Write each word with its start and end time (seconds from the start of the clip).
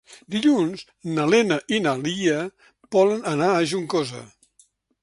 Dilluns 0.35 0.83
na 1.17 1.25
Lena 1.33 1.59
i 1.77 1.83
na 1.85 1.93
Lia 2.07 2.41
volen 2.99 3.25
anar 3.35 3.53
a 3.61 3.65
Juncosa. 3.75 4.27